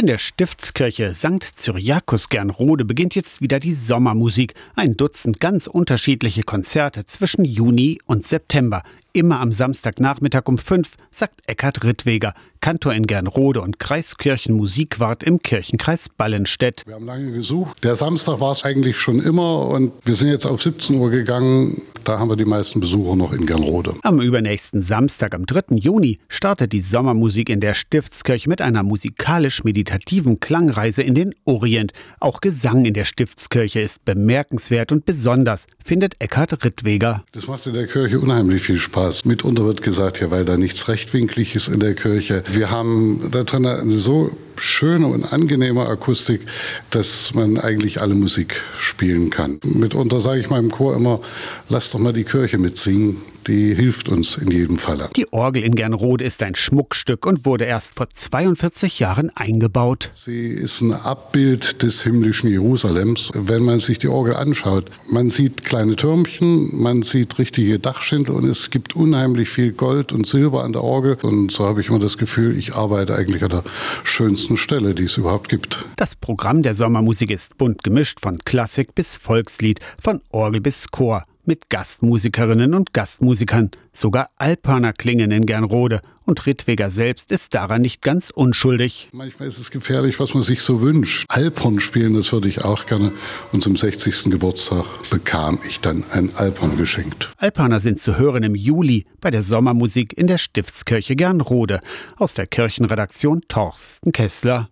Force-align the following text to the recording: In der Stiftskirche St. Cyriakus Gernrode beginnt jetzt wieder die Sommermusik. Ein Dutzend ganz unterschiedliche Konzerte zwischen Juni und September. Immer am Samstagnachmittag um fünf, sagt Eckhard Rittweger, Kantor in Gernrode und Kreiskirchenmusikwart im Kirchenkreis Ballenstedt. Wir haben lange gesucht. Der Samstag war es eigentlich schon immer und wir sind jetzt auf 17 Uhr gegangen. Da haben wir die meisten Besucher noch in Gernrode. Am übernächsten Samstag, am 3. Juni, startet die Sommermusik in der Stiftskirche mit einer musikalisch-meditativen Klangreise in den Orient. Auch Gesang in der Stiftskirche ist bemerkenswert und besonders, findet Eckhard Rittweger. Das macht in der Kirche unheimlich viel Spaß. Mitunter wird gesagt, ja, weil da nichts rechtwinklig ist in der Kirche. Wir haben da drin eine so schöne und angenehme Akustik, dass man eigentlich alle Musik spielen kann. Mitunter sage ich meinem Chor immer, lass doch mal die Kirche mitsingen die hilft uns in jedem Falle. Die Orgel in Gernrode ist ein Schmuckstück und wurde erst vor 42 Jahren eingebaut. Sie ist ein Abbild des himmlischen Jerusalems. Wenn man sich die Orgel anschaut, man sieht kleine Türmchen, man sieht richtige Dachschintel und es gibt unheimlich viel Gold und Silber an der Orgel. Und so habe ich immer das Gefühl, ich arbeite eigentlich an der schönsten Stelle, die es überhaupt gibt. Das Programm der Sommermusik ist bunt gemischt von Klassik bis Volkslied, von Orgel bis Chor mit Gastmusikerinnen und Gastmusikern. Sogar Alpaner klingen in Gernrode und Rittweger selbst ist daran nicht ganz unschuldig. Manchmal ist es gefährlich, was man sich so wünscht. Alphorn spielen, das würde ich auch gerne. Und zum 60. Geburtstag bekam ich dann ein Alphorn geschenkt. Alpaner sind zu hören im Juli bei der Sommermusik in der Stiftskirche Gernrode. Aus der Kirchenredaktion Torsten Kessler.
In 0.00 0.06
der 0.06 0.16
Stiftskirche 0.16 1.14
St. 1.14 1.44
Cyriakus 1.54 2.30
Gernrode 2.30 2.86
beginnt 2.86 3.14
jetzt 3.14 3.42
wieder 3.42 3.58
die 3.58 3.74
Sommermusik. 3.74 4.54
Ein 4.74 4.96
Dutzend 4.96 5.40
ganz 5.40 5.66
unterschiedliche 5.66 6.42
Konzerte 6.42 7.04
zwischen 7.04 7.44
Juni 7.44 7.98
und 8.06 8.24
September. 8.24 8.82
Immer 9.12 9.40
am 9.40 9.52
Samstagnachmittag 9.52 10.46
um 10.46 10.56
fünf, 10.56 10.96
sagt 11.10 11.42
Eckhard 11.46 11.84
Rittweger, 11.84 12.32
Kantor 12.60 12.94
in 12.94 13.06
Gernrode 13.06 13.60
und 13.60 13.78
Kreiskirchenmusikwart 13.78 15.22
im 15.22 15.42
Kirchenkreis 15.42 16.08
Ballenstedt. 16.08 16.84
Wir 16.86 16.94
haben 16.94 17.04
lange 17.04 17.32
gesucht. 17.32 17.84
Der 17.84 17.94
Samstag 17.94 18.40
war 18.40 18.52
es 18.52 18.64
eigentlich 18.64 18.96
schon 18.96 19.20
immer 19.20 19.66
und 19.66 19.92
wir 20.06 20.14
sind 20.14 20.28
jetzt 20.28 20.46
auf 20.46 20.62
17 20.62 20.96
Uhr 20.96 21.10
gegangen. 21.10 21.82
Da 22.04 22.18
haben 22.18 22.28
wir 22.28 22.36
die 22.36 22.44
meisten 22.44 22.80
Besucher 22.80 23.16
noch 23.16 23.32
in 23.32 23.46
Gernrode. 23.46 23.94
Am 24.02 24.20
übernächsten 24.20 24.82
Samstag, 24.82 25.34
am 25.34 25.46
3. 25.46 25.76
Juni, 25.76 26.18
startet 26.28 26.72
die 26.72 26.80
Sommermusik 26.80 27.48
in 27.48 27.60
der 27.60 27.74
Stiftskirche 27.74 28.48
mit 28.48 28.60
einer 28.60 28.82
musikalisch-meditativen 28.82 30.40
Klangreise 30.40 31.02
in 31.02 31.14
den 31.14 31.34
Orient. 31.44 31.92
Auch 32.18 32.40
Gesang 32.40 32.84
in 32.84 32.94
der 32.94 33.04
Stiftskirche 33.04 33.80
ist 33.80 34.04
bemerkenswert 34.04 34.92
und 34.92 35.04
besonders, 35.04 35.66
findet 35.84 36.20
Eckhard 36.20 36.64
Rittweger. 36.64 37.24
Das 37.32 37.46
macht 37.46 37.66
in 37.66 37.74
der 37.74 37.86
Kirche 37.86 38.18
unheimlich 38.18 38.62
viel 38.62 38.78
Spaß. 38.78 39.24
Mitunter 39.24 39.64
wird 39.64 39.82
gesagt, 39.82 40.20
ja, 40.20 40.30
weil 40.30 40.44
da 40.44 40.56
nichts 40.56 40.88
rechtwinklig 40.88 41.54
ist 41.54 41.68
in 41.68 41.80
der 41.80 41.94
Kirche. 41.94 42.42
Wir 42.50 42.70
haben 42.70 43.28
da 43.30 43.44
drin 43.44 43.66
eine 43.66 43.90
so 43.90 44.30
schöne 44.60 45.06
und 45.06 45.32
angenehme 45.32 45.86
Akustik, 45.86 46.42
dass 46.90 47.34
man 47.34 47.58
eigentlich 47.58 48.00
alle 48.00 48.14
Musik 48.14 48.62
spielen 48.76 49.30
kann. 49.30 49.60
Mitunter 49.64 50.20
sage 50.20 50.40
ich 50.40 50.50
meinem 50.50 50.70
Chor 50.70 50.94
immer, 50.94 51.20
lass 51.68 51.90
doch 51.90 51.98
mal 51.98 52.12
die 52.12 52.24
Kirche 52.24 52.58
mitsingen 52.58 53.16
die 53.46 53.74
hilft 53.74 54.08
uns 54.08 54.36
in 54.36 54.50
jedem 54.50 54.78
Falle. 54.78 55.10
Die 55.16 55.32
Orgel 55.32 55.62
in 55.62 55.74
Gernrode 55.74 56.24
ist 56.24 56.42
ein 56.42 56.54
Schmuckstück 56.54 57.26
und 57.26 57.44
wurde 57.44 57.64
erst 57.64 57.96
vor 57.96 58.08
42 58.10 58.98
Jahren 58.98 59.30
eingebaut. 59.34 60.10
Sie 60.12 60.48
ist 60.48 60.80
ein 60.80 60.92
Abbild 60.92 61.82
des 61.82 62.02
himmlischen 62.02 62.50
Jerusalems. 62.50 63.30
Wenn 63.34 63.62
man 63.62 63.80
sich 63.80 63.98
die 63.98 64.08
Orgel 64.08 64.34
anschaut, 64.34 64.86
man 65.08 65.30
sieht 65.30 65.64
kleine 65.64 65.96
Türmchen, 65.96 66.70
man 66.80 67.02
sieht 67.02 67.38
richtige 67.38 67.78
Dachschintel 67.78 68.34
und 68.34 68.44
es 68.44 68.70
gibt 68.70 68.96
unheimlich 68.96 69.48
viel 69.48 69.72
Gold 69.72 70.12
und 70.12 70.26
Silber 70.26 70.64
an 70.64 70.72
der 70.72 70.82
Orgel. 70.82 71.16
Und 71.22 71.52
so 71.52 71.64
habe 71.64 71.80
ich 71.80 71.88
immer 71.88 71.98
das 71.98 72.18
Gefühl, 72.18 72.58
ich 72.58 72.74
arbeite 72.74 73.14
eigentlich 73.14 73.42
an 73.42 73.50
der 73.50 73.64
schönsten 74.04 74.56
Stelle, 74.56 74.94
die 74.94 75.04
es 75.04 75.16
überhaupt 75.16 75.48
gibt. 75.48 75.84
Das 75.96 76.14
Programm 76.14 76.62
der 76.62 76.74
Sommermusik 76.74 77.30
ist 77.30 77.56
bunt 77.58 77.82
gemischt 77.82 78.20
von 78.20 78.38
Klassik 78.38 78.94
bis 78.94 79.16
Volkslied, 79.16 79.80
von 79.98 80.20
Orgel 80.30 80.60
bis 80.60 80.90
Chor 80.90 81.24
mit 81.44 81.70
Gastmusikerinnen 81.70 82.74
und 82.74 82.92
Gastmusikern. 82.92 83.70
Sogar 83.92 84.28
Alpaner 84.36 84.92
klingen 84.92 85.30
in 85.30 85.46
Gernrode 85.46 86.00
und 86.24 86.46
Rittweger 86.46 86.90
selbst 86.90 87.30
ist 87.30 87.54
daran 87.54 87.82
nicht 87.82 88.02
ganz 88.02 88.30
unschuldig. 88.30 89.08
Manchmal 89.12 89.48
ist 89.48 89.58
es 89.58 89.70
gefährlich, 89.70 90.20
was 90.20 90.34
man 90.34 90.42
sich 90.42 90.60
so 90.60 90.80
wünscht. 90.80 91.24
Alphorn 91.28 91.80
spielen, 91.80 92.14
das 92.14 92.32
würde 92.32 92.48
ich 92.48 92.62
auch 92.62 92.86
gerne. 92.86 93.12
Und 93.52 93.62
zum 93.62 93.76
60. 93.76 94.30
Geburtstag 94.30 94.84
bekam 95.10 95.58
ich 95.66 95.80
dann 95.80 96.04
ein 96.10 96.30
Alphorn 96.36 96.76
geschenkt. 96.76 97.30
Alpaner 97.38 97.80
sind 97.80 97.98
zu 97.98 98.16
hören 98.16 98.42
im 98.42 98.54
Juli 98.54 99.06
bei 99.20 99.30
der 99.30 99.42
Sommermusik 99.42 100.16
in 100.16 100.26
der 100.26 100.38
Stiftskirche 100.38 101.16
Gernrode. 101.16 101.80
Aus 102.16 102.34
der 102.34 102.46
Kirchenredaktion 102.46 103.42
Torsten 103.48 104.12
Kessler. 104.12 104.68